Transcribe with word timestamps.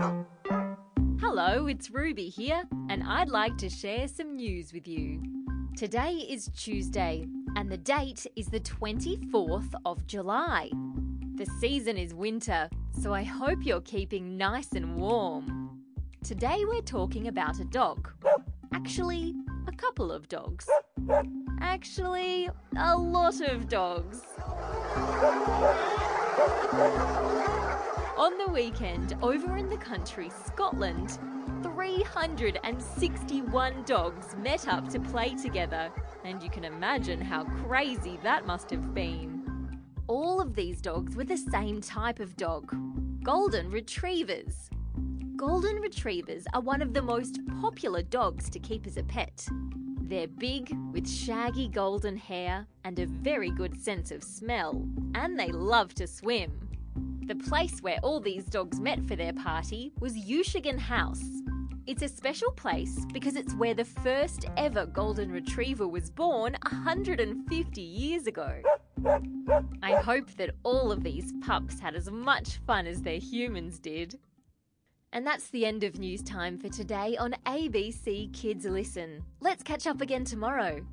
Hello, 0.00 1.66
it's 1.66 1.90
Ruby 1.90 2.30
here, 2.30 2.62
and 2.88 3.02
I'd 3.02 3.28
like 3.28 3.58
to 3.58 3.68
share 3.68 4.08
some 4.08 4.34
news 4.34 4.72
with 4.72 4.88
you. 4.88 5.22
Today 5.76 6.12
is 6.12 6.48
Tuesday, 6.56 7.26
and 7.54 7.70
the 7.70 7.76
date 7.76 8.26
is 8.34 8.46
the 8.46 8.60
24th 8.60 9.74
of 9.84 10.06
July. 10.06 10.70
The 11.34 11.44
season 11.60 11.98
is 11.98 12.14
winter, 12.14 12.70
so 12.98 13.12
I 13.12 13.24
hope 13.24 13.58
you're 13.60 13.82
keeping 13.82 14.38
nice 14.38 14.72
and 14.72 14.96
warm. 14.96 15.82
Today 16.24 16.64
we're 16.66 16.80
talking 16.80 17.28
about 17.28 17.60
a 17.60 17.64
dog. 17.64 18.10
Actually, 18.72 19.34
a 19.66 19.72
couple 19.72 20.10
of 20.10 20.28
dogs. 20.28 20.66
Actually, 21.60 22.48
a 22.74 22.96
lot 22.96 23.42
of 23.42 23.68
dogs. 23.68 24.22
On 28.20 28.36
the 28.36 28.48
weekend, 28.48 29.16
over 29.22 29.56
in 29.56 29.70
the 29.70 29.78
country, 29.78 30.30
Scotland, 30.44 31.18
361 31.62 33.82
dogs 33.84 34.36
met 34.36 34.68
up 34.68 34.90
to 34.90 35.00
play 35.00 35.34
together, 35.36 35.90
and 36.22 36.42
you 36.42 36.50
can 36.50 36.66
imagine 36.66 37.18
how 37.18 37.44
crazy 37.44 38.18
that 38.22 38.46
must 38.46 38.68
have 38.68 38.92
been. 38.92 39.80
All 40.06 40.38
of 40.38 40.54
these 40.54 40.82
dogs 40.82 41.16
were 41.16 41.24
the 41.24 41.38
same 41.38 41.80
type 41.80 42.20
of 42.20 42.36
dog 42.36 42.76
Golden 43.22 43.70
Retrievers. 43.70 44.68
Golden 45.34 45.76
Retrievers 45.76 46.44
are 46.52 46.60
one 46.60 46.82
of 46.82 46.92
the 46.92 47.00
most 47.00 47.38
popular 47.62 48.02
dogs 48.02 48.50
to 48.50 48.58
keep 48.58 48.86
as 48.86 48.98
a 48.98 49.02
pet. 49.02 49.48
They're 50.02 50.28
big, 50.28 50.76
with 50.92 51.08
shaggy 51.08 51.68
golden 51.68 52.18
hair 52.18 52.66
and 52.84 52.98
a 52.98 53.06
very 53.06 53.48
good 53.48 53.82
sense 53.82 54.10
of 54.10 54.22
smell, 54.22 54.86
and 55.14 55.40
they 55.40 55.52
love 55.52 55.94
to 55.94 56.06
swim. 56.06 56.69
The 57.30 57.36
place 57.36 57.80
where 57.80 58.00
all 58.02 58.18
these 58.18 58.44
dogs 58.44 58.80
met 58.80 59.06
for 59.06 59.14
their 59.14 59.32
party 59.32 59.92
was 60.00 60.14
Guisachan 60.14 60.80
House. 60.80 61.22
It's 61.86 62.02
a 62.02 62.08
special 62.08 62.50
place 62.50 63.06
because 63.12 63.36
it's 63.36 63.54
where 63.54 63.72
the 63.72 63.84
first 63.84 64.46
ever 64.56 64.84
golden 64.84 65.30
retriever 65.30 65.86
was 65.86 66.10
born 66.10 66.56
150 66.68 67.80
years 67.80 68.26
ago. 68.26 68.60
I 69.80 69.92
hope 69.92 70.32
that 70.38 70.56
all 70.64 70.90
of 70.90 71.04
these 71.04 71.32
pups 71.40 71.78
had 71.78 71.94
as 71.94 72.10
much 72.10 72.58
fun 72.66 72.88
as 72.88 73.00
their 73.00 73.20
humans 73.20 73.78
did. 73.78 74.18
And 75.12 75.24
that's 75.24 75.50
the 75.50 75.64
end 75.64 75.84
of 75.84 76.00
news 76.00 76.24
time 76.24 76.58
for 76.58 76.68
today 76.68 77.16
on 77.16 77.36
ABC 77.46 78.34
Kids 78.34 78.64
Listen. 78.64 79.22
Let's 79.38 79.62
catch 79.62 79.86
up 79.86 80.00
again 80.00 80.24
tomorrow. 80.24 80.84